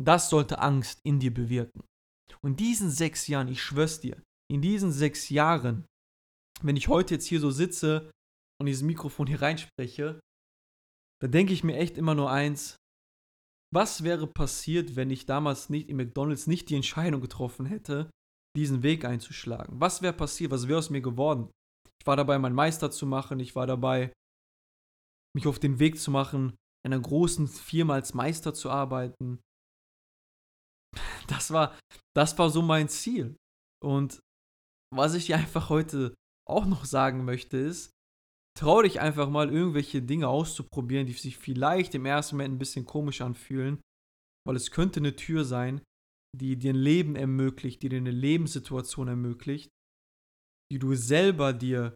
Das 0.00 0.30
sollte 0.30 0.60
Angst 0.60 1.00
in 1.04 1.18
dir 1.20 1.32
bewirken. 1.32 1.82
Und 2.42 2.50
in 2.52 2.56
diesen 2.56 2.90
sechs 2.90 3.26
Jahren, 3.28 3.48
ich 3.48 3.62
schwör's 3.62 4.00
dir, 4.00 4.22
in 4.50 4.62
diesen 4.62 4.92
sechs 4.92 5.28
Jahren, 5.28 5.86
wenn 6.62 6.76
ich 6.76 6.88
heute 6.88 7.14
jetzt 7.14 7.26
hier 7.26 7.40
so 7.40 7.50
sitze 7.50 8.10
und 8.60 8.66
dieses 8.66 8.82
Mikrofon 8.82 9.26
hier 9.26 9.42
reinspreche, 9.42 10.20
da 11.20 11.28
denke 11.28 11.52
ich 11.52 11.64
mir 11.64 11.76
echt 11.76 11.96
immer 11.98 12.14
nur 12.14 12.30
eins, 12.30 12.76
was 13.74 14.04
wäre 14.04 14.26
passiert, 14.26 14.96
wenn 14.96 15.10
ich 15.10 15.26
damals 15.26 15.70
nicht 15.70 15.88
in 15.88 15.96
McDonald's 15.96 16.46
nicht 16.46 16.70
die 16.70 16.76
Entscheidung 16.76 17.20
getroffen 17.20 17.66
hätte, 17.66 18.10
diesen 18.56 18.82
Weg 18.82 19.04
einzuschlagen? 19.04 19.80
Was 19.80 20.02
wäre 20.02 20.12
passiert? 20.12 20.50
Was 20.50 20.68
wäre 20.68 20.78
aus 20.78 20.90
mir 20.90 21.02
geworden? 21.02 21.50
Ich 22.00 22.06
war 22.06 22.16
dabei, 22.16 22.38
meinen 22.38 22.54
Meister 22.54 22.90
zu 22.90 23.06
machen. 23.06 23.40
Ich 23.40 23.56
war 23.56 23.66
dabei, 23.66 24.12
mich 25.34 25.46
auf 25.46 25.58
den 25.58 25.78
Weg 25.78 25.98
zu 25.98 26.10
machen, 26.10 26.56
in 26.86 26.92
einer 26.92 27.02
großen 27.02 27.48
Firma 27.48 27.94
als 27.94 28.14
Meister 28.14 28.54
zu 28.54 28.70
arbeiten. 28.70 29.40
Das 31.26 31.50
war, 31.50 31.76
das 32.14 32.38
war 32.38 32.50
so 32.50 32.62
mein 32.62 32.88
Ziel. 32.88 33.36
Und 33.84 34.20
was 34.94 35.14
ich 35.14 35.26
dir 35.26 35.36
einfach 35.36 35.68
heute 35.68 36.14
auch 36.48 36.66
noch 36.66 36.84
sagen 36.84 37.24
möchte, 37.24 37.56
ist, 37.56 37.90
trau 38.56 38.82
dich 38.82 39.00
einfach 39.00 39.28
mal 39.28 39.52
irgendwelche 39.52 40.02
Dinge 40.02 40.28
auszuprobieren, 40.28 41.06
die 41.06 41.12
sich 41.12 41.36
vielleicht 41.36 41.94
im 41.94 42.06
ersten 42.06 42.36
Moment 42.36 42.54
ein 42.54 42.58
bisschen 42.58 42.86
komisch 42.86 43.20
anfühlen, 43.20 43.80
weil 44.46 44.56
es 44.56 44.70
könnte 44.70 45.00
eine 45.00 45.16
Tür 45.16 45.44
sein, 45.44 45.82
die 46.36 46.56
dir 46.56 46.72
ein 46.72 46.76
Leben 46.76 47.16
ermöglicht, 47.16 47.82
die 47.82 47.88
dir 47.88 47.98
eine 47.98 48.10
Lebenssituation 48.10 49.08
ermöglicht, 49.08 49.70
die 50.72 50.78
du 50.78 50.94
selber 50.94 51.52
dir 51.52 51.94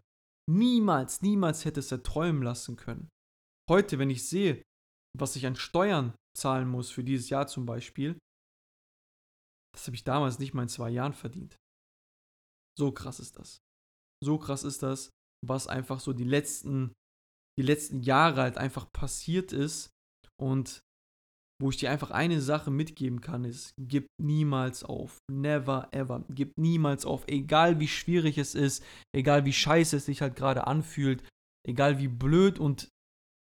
niemals, 0.49 1.21
niemals 1.21 1.65
hättest 1.65 1.91
erträumen 1.91 2.43
lassen 2.43 2.75
können. 2.75 3.09
Heute, 3.69 3.99
wenn 3.99 4.09
ich 4.09 4.27
sehe, 4.27 4.61
was 5.17 5.35
ich 5.35 5.45
an 5.45 5.55
Steuern 5.55 6.13
zahlen 6.37 6.67
muss 6.67 6.89
für 6.89 7.03
dieses 7.03 7.29
Jahr 7.29 7.47
zum 7.47 7.65
Beispiel, 7.65 8.17
das 9.73 9.87
habe 9.87 9.95
ich 9.95 10.03
damals 10.03 10.39
nicht 10.39 10.53
mal 10.53 10.63
in 10.63 10.69
zwei 10.69 10.89
Jahren 10.89 11.13
verdient. 11.13 11.55
So 12.81 12.91
krass 12.91 13.19
ist 13.19 13.37
das. 13.37 13.61
So 14.25 14.39
krass 14.39 14.63
ist 14.63 14.81
das, 14.81 15.11
was 15.45 15.67
einfach 15.67 15.99
so 15.99 16.13
die 16.13 16.23
letzten, 16.23 16.93
die 17.59 17.63
letzten 17.63 18.01
Jahre 18.01 18.41
halt 18.41 18.57
einfach 18.57 18.91
passiert 18.91 19.53
ist. 19.53 19.91
Und 20.41 20.81
wo 21.61 21.69
ich 21.69 21.77
dir 21.77 21.91
einfach 21.91 22.09
eine 22.09 22.41
Sache 22.41 22.71
mitgeben 22.71 23.21
kann, 23.21 23.45
ist, 23.45 23.75
gib 23.77 24.07
niemals 24.19 24.83
auf. 24.83 25.19
Never 25.31 25.89
ever. 25.91 26.25
Gib 26.29 26.57
niemals 26.57 27.05
auf. 27.05 27.27
Egal 27.27 27.79
wie 27.79 27.87
schwierig 27.87 28.39
es 28.39 28.55
ist, 28.55 28.83
egal 29.15 29.45
wie 29.45 29.53
scheiße 29.53 29.97
es 29.97 30.07
sich 30.07 30.23
halt 30.23 30.35
gerade 30.35 30.65
anfühlt, 30.65 31.23
egal 31.67 31.99
wie 31.99 32.07
blöd 32.07 32.57
und 32.57 32.89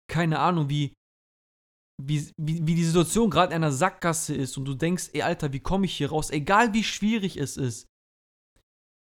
keine 0.09 0.39
Ahnung, 0.39 0.69
wie, 0.71 0.95
wie, 2.01 2.31
wie, 2.41 2.65
wie 2.65 2.77
die 2.77 2.85
Situation 2.85 3.31
gerade 3.31 3.51
in 3.51 3.65
einer 3.65 3.73
Sackgasse 3.73 4.37
ist 4.37 4.57
und 4.57 4.65
du 4.65 4.75
denkst, 4.75 5.11
ey 5.13 5.23
Alter, 5.23 5.53
wie 5.53 5.59
komme 5.59 5.87
ich 5.87 5.97
hier 5.97 6.11
raus? 6.11 6.31
Egal 6.31 6.73
wie 6.73 6.85
schwierig 6.85 7.37
es 7.37 7.57
ist, 7.57 7.89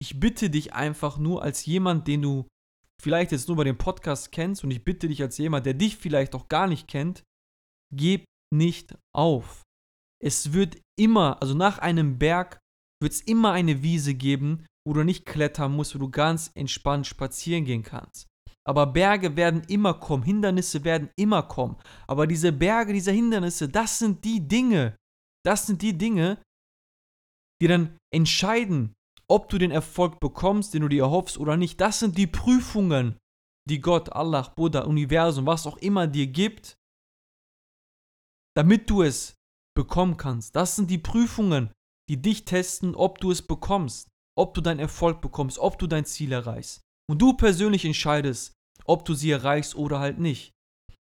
ich 0.03 0.19
bitte 0.19 0.51
dich 0.51 0.73
einfach 0.73 1.19
nur 1.19 1.43
als 1.43 1.67
jemand, 1.67 2.09
den 2.09 2.23
du 2.23 2.49
vielleicht 3.01 3.33
jetzt 3.33 3.49
nur 3.49 3.57
bei 3.57 3.65
dem 3.65 3.79
Podcast 3.79 4.33
kennst 4.33 4.65
und 4.65 4.71
ich 4.71 4.85
bitte 4.85 5.09
dich 5.09 5.23
als 5.23 5.39
jemand, 5.39 5.67
der 5.67 5.75
dich 5.75 5.97
vielleicht 5.97 6.35
auch 6.35 6.49
gar 6.49 6.67
nicht 6.67 6.89
kennt, 6.89 7.23
gib 7.95 8.25
nicht 8.53 8.97
auf. 9.15 9.63
Es 10.23 10.53
wird 10.53 10.79
immer, 10.99 11.41
also 11.41 11.55
nach 11.55 11.79
einem 11.79 12.19
Berg 12.19 12.59
wird 13.03 13.13
es 13.13 13.21
immer 13.23 13.53
eine 13.53 13.83
Wiese 13.83 14.15
geben, 14.15 14.67
wo 14.87 14.93
du 14.93 15.03
nicht 15.03 15.25
klettern 15.25 15.73
musst, 15.73 15.95
wo 15.95 15.99
du 15.99 16.11
ganz 16.11 16.51
entspannt 16.55 17.07
spazieren 17.07 17.65
gehen 17.65 17.83
kannst. 17.83 18.27
Aber 18.67 18.87
Berge 18.87 19.37
werden 19.37 19.63
immer 19.69 19.95
kommen, 19.95 20.23
Hindernisse 20.23 20.85
werden 20.85 21.11
immer 21.17 21.43
kommen. 21.43 21.77
Aber 22.07 22.27
diese 22.27 22.53
Berge, 22.53 22.93
diese 22.93 23.13
Hindernisse, 23.13 23.69
das 23.69 23.99
sind 23.99 24.25
die 24.25 24.47
Dinge, 24.47 24.97
das 25.45 25.67
sind 25.67 25.81
die 25.81 25.97
Dinge, 25.97 26.43
die 27.63 27.69
dann 27.69 27.97
entscheiden, 28.15 28.93
ob 29.31 29.49
du 29.49 29.59
den 29.59 29.71
Erfolg 29.71 30.19
bekommst, 30.21 30.75
den 30.75 30.83
du 30.83 30.89
dir 30.89 31.05
erhoffst 31.05 31.39
oder 31.39 31.57
nicht. 31.57 31.81
Das 31.81 32.01
sind 32.01 32.19
die 32.19 32.27
Prüfungen, 32.27 33.17
die 33.69 33.81
Gott, 33.81 34.13
Allah, 34.13 34.43
Buddha, 34.57 34.81
Universum, 34.81 35.47
was 35.47 35.67
auch 35.67 35.77
immer 35.77 36.07
dir 36.07 36.27
gibt, 36.27 36.77
damit 38.57 38.91
du 38.91 39.03
es 39.03 39.35
bekommen 39.77 40.17
kannst. 40.17 40.57
Das 40.57 40.77
sind 40.77 40.91
die 40.91 40.99
Prüfungen, 40.99 41.73
die 42.09 42.21
dich 42.21 42.45
testen, 42.45 42.95
ob 42.97 43.19
du 43.19 43.31
es 43.31 43.41
bekommst, 43.41 44.09
ob 44.37 44.55
du 44.55 44.61
deinen 44.61 44.81
Erfolg 44.81 45.21
bekommst, 45.21 45.59
ob 45.59 45.79
du 45.79 45.87
dein 45.87 46.05
Ziel 46.05 46.33
erreichst. 46.33 46.81
Und 47.09 47.23
du 47.23 47.35
persönlich 47.35 47.85
entscheidest, 47.85 48.53
ob 48.85 49.05
du 49.05 49.15
sie 49.15 49.31
erreichst 49.31 49.77
oder 49.77 50.01
halt 50.01 50.19
nicht. 50.19 50.53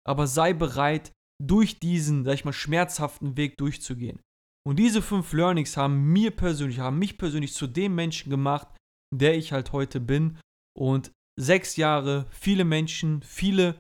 Aber 0.06 0.28
sei 0.28 0.54
bereit, 0.54 1.12
durch 1.42 1.80
diesen, 1.80 2.26
sag 2.26 2.34
ich 2.34 2.46
mal, 2.46 2.54
schmerzhaften 2.54 3.38
Weg 3.38 3.58
durchzugehen. 3.58 4.22
Und 4.70 4.78
diese 4.78 5.02
fünf 5.02 5.34
Learnings 5.34 5.78
haben 5.78 6.14
mir 6.14 6.30
persönlich, 6.30 6.78
haben 6.78 7.00
mich 7.00 7.18
persönlich 7.18 7.56
zu 7.56 7.66
dem 7.66 7.96
Menschen 7.96 8.30
gemacht, 8.30 8.68
der 9.12 9.36
ich 9.36 9.52
halt 9.52 9.72
heute 9.72 10.00
bin. 10.00 10.40
Und 10.78 11.12
sechs 11.40 11.76
Jahre, 11.76 12.28
viele 12.30 12.66
Menschen, 12.66 13.24
viele 13.24 13.80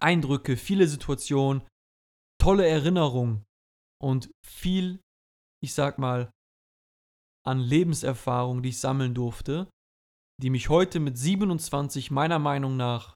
Eindrücke, 0.00 0.56
viele 0.56 0.88
Situationen, 0.88 1.62
tolle 2.42 2.66
Erinnerungen 2.66 3.44
und 4.02 4.32
viel, 4.44 5.00
ich 5.62 5.74
sag 5.74 6.00
mal, 6.00 6.32
an 7.46 7.60
Lebenserfahrung, 7.60 8.64
die 8.64 8.70
ich 8.70 8.80
sammeln 8.80 9.14
durfte, 9.14 9.70
die 10.42 10.50
mich 10.50 10.70
heute 10.70 10.98
mit 10.98 11.18
27 11.18 12.10
meiner 12.10 12.40
Meinung 12.40 12.76
nach 12.76 13.14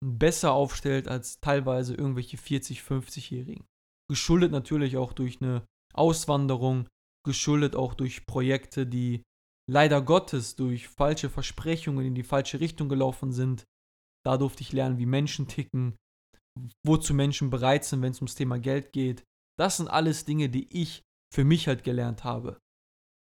besser 0.00 0.52
aufstellt 0.52 1.08
als 1.08 1.40
teilweise 1.40 1.96
irgendwelche 1.96 2.36
40, 2.36 2.82
50-Jährigen. 2.82 3.66
Geschuldet 4.08 4.52
natürlich 4.52 4.96
auch 4.96 5.12
durch 5.12 5.42
eine 5.42 5.66
Auswanderung, 5.94 6.88
geschuldet 7.26 7.76
auch 7.76 7.94
durch 7.94 8.26
Projekte, 8.26 8.86
die 8.86 9.22
leider 9.70 10.02
Gottes 10.02 10.56
durch 10.56 10.88
falsche 10.88 11.30
Versprechungen 11.30 12.06
in 12.06 12.14
die 12.14 12.22
falsche 12.22 12.60
Richtung 12.60 12.88
gelaufen 12.88 13.32
sind. 13.32 13.64
Da 14.24 14.36
durfte 14.36 14.62
ich 14.62 14.72
lernen, 14.72 14.98
wie 14.98 15.06
Menschen 15.06 15.48
ticken, 15.48 15.96
wozu 16.84 17.14
Menschen 17.14 17.50
bereit 17.50 17.84
sind, 17.84 18.02
wenn 18.02 18.12
es 18.12 18.18
ums 18.18 18.34
Thema 18.34 18.58
Geld 18.58 18.92
geht. 18.92 19.24
Das 19.58 19.76
sind 19.76 19.88
alles 19.88 20.24
Dinge, 20.24 20.48
die 20.48 20.68
ich 20.76 21.02
für 21.32 21.44
mich 21.44 21.68
halt 21.68 21.84
gelernt 21.84 22.24
habe. 22.24 22.58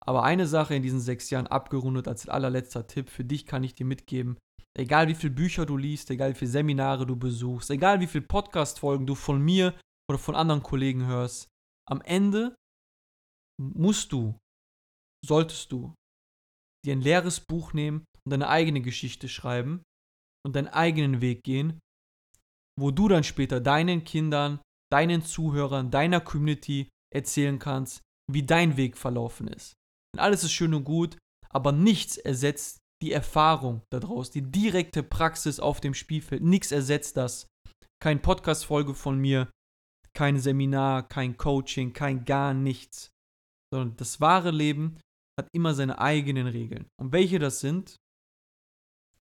Aber 0.05 0.25
eine 0.25 0.47
Sache 0.47 0.75
in 0.75 0.83
diesen 0.83 1.01
sechs 1.01 1.31
Jahren 1.31 1.47
abgerundet 1.47 2.09
als 2.09 2.29
allerletzter 2.29 2.87
Tipp 2.87 3.09
für 3.09 3.25
dich 3.25 3.47
kann 3.47 3.63
ich 3.63 3.75
dir 3.75 3.87
mitgeben. 3.87 4.37
Egal 4.77 5.07
wie 5.09 5.15
viele 5.15 5.35
Bücher 5.35 5.67
du 5.67 5.77
liest, 5.77 6.11
egal 6.11 6.31
wie 6.31 6.39
viele 6.39 6.51
Seminare 6.51 7.07
du 7.07 7.15
besuchst, 7.15 7.71
egal 7.71 8.01
wie 8.01 8.07
viele 8.07 8.25
Podcast-Folgen 8.25 9.07
du 9.07 9.15
von 9.15 9.41
mir 9.41 9.75
oder 10.11 10.19
von 10.19 10.35
anderen 10.35 10.63
Kollegen 10.63 11.07
hörst, 11.07 11.52
am 11.89 12.01
Ende 12.03 12.55
musst 13.61 14.13
du, 14.13 14.39
solltest 15.25 15.73
du 15.73 15.95
dir 16.85 16.95
ein 16.95 17.01
leeres 17.01 17.41
Buch 17.41 17.73
nehmen 17.73 18.05
und 18.25 18.33
deine 18.33 18.49
eigene 18.49 18.81
Geschichte 18.81 19.29
schreiben 19.29 19.83
und 20.45 20.57
deinen 20.57 20.69
eigenen 20.69 21.21
Weg 21.21 21.45
gehen, 21.45 21.79
wo 22.79 22.91
du 22.91 23.09
dann 23.09 23.25
später 23.25 23.61
deinen 23.61 24.05
Kindern, 24.05 24.61
deinen 24.93 25.23
Zuhörern, 25.23 25.91
deiner 25.91 26.21
Community 26.21 26.89
erzählen 27.15 27.59
kannst, 27.59 28.03
wie 28.31 28.43
dein 28.43 28.77
Weg 28.77 28.97
verlaufen 28.97 29.49
ist. 29.49 29.75
Und 30.15 30.21
alles 30.21 30.45
ist 30.45 30.53
schön 30.53 30.75
und 30.75 30.85
gut, 30.85 31.17
aber 31.51 31.73
nichts 31.73 32.17
ersetzt 32.17 32.79
die 33.03 33.13
Erfahrung 33.13 33.83
daraus, 33.93 34.31
die 34.31 34.43
direkte 34.43 35.03
Praxis 35.03 35.61
auf 35.61 35.81
dem 35.81 35.95
Spielfeld. 35.95 36.43
Nichts 36.43 36.73
ersetzt 36.73 37.17
das. 37.17 37.47
Kein 38.01 38.23
Podcast-Folge 38.23 38.95
von 38.95 39.19
mir, 39.19 39.51
kein 40.15 40.39
Seminar, 40.39 41.09
kein 41.09 41.37
Coaching, 41.37 41.93
kein 41.93 42.25
gar 42.25 42.55
nichts. 42.55 43.11
Sondern 43.73 43.97
das 43.97 44.21
wahre 44.21 44.51
Leben 44.51 44.99
hat 45.39 45.49
immer 45.53 45.75
seine 45.75 45.99
eigenen 45.99 46.47
Regeln. 46.47 46.87
Und 47.01 47.13
welche 47.13 47.39
das 47.39 47.61
sind, 47.61 47.97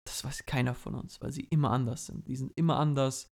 Das 0.07 0.23
weiß 0.23 0.45
keiner 0.45 0.75
von 0.75 0.95
uns, 0.95 1.21
weil 1.23 1.33
sie 1.33 1.47
immer 1.51 1.71
anders 1.71 2.07
sind. 2.07 2.29
Die 2.29 2.37
sind 2.37 2.53
immer 2.57 2.79
anders 2.79 3.29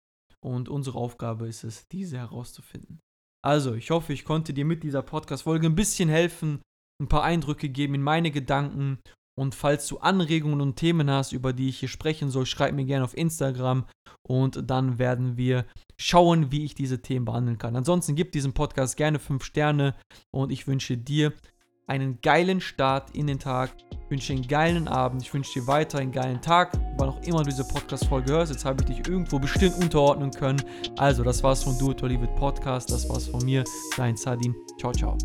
und 0.43 0.69
unsere 0.69 0.99
Aufgabe 0.99 1.49
ist 1.49 1.65
es, 1.65 1.87
diese 1.89 2.19
herauszufinden. 2.19 3.01
Also, 3.45 3.75
ich 3.75 3.91
hoffe, 3.91 4.13
ich 4.13 4.25
konnte 4.25 4.53
dir 4.53 4.65
mit 4.65 4.83
dieser 4.83 5.03
Podcast-Folge 5.03 5.69
ein 5.69 5.77
bisschen 5.77 6.09
helfen, 6.09 6.61
ein 7.01 7.09
paar 7.09 7.23
Eindrücke 7.23 7.69
geben 7.69 7.95
in 7.95 8.03
meine 8.03 8.33
Gedanken. 8.33 8.99
Und 9.39 9.55
falls 9.55 9.87
du 9.87 9.99
Anregungen 9.99 10.61
und 10.61 10.77
Themen 10.77 11.11
hast, 11.11 11.33
über 11.33 11.53
die 11.53 11.69
ich 11.69 11.79
hier 11.79 11.89
sprechen 11.89 12.31
soll, 12.31 12.47
schreib 12.47 12.75
mir 12.75 12.87
gerne 12.87 13.05
auf 13.05 13.17
Instagram 13.17 13.85
und 14.23 14.71
dann 14.71 14.99
werden 14.99 15.37
wir 15.37 15.67
schauen, 15.99 16.51
wie 16.51 16.65
ich 16.65 16.75
diese 16.75 17.03
Themen 17.03 17.27
behandeln 17.27 17.59
kann. 17.59 17.77
Ansonsten 17.77 18.15
gib 18.15 18.33
diesem 18.33 18.55
Podcast 18.55 18.97
gerne 18.97 19.19
5 19.19 19.45
Sterne 19.45 19.95
und 20.31 20.51
ich 20.51 20.67
wünsche 20.67 20.97
dir 20.97 21.33
einen 21.87 22.21
geilen 22.21 22.61
Start 22.61 23.11
in 23.15 23.27
den 23.27 23.39
Tag. 23.39 23.77
Ich 24.05 24.11
wünsche 24.11 24.33
dir 24.33 24.39
einen 24.39 24.49
geilen 24.49 24.89
Abend. 24.89 25.23
Ich 25.23 25.33
wünsche 25.33 25.61
dir 25.61 25.67
weiter 25.67 25.99
einen 25.99 26.13
geilen 26.13 26.41
Tag, 26.41 26.73
wann 26.97 27.11
auch 27.11 27.23
immer 27.23 27.39
du 27.39 27.51
diese 27.51 27.67
Podcast-Folge 27.67 28.33
hörst. 28.33 28.53
Jetzt 28.53 28.65
habe 28.65 28.83
ich 28.83 28.97
dich 28.97 29.09
irgendwo 29.09 29.39
bestimmt 29.39 29.77
unterordnen 29.77 30.31
können. 30.31 30.63
Also, 30.97 31.23
das 31.23 31.43
war's 31.43 31.63
von 31.63 31.79
Do 31.79 31.93
It 31.93 32.03
or 32.03 32.09
Leave 32.09 32.25
It 32.25 32.35
Podcast. 32.37 32.91
Das 32.91 33.09
war's 33.09 33.29
von 33.29 33.45
mir, 33.45 33.65
dein 33.97 34.17
Sadin. 34.17 34.55
Ciao, 34.79 34.93
ciao. 34.93 35.17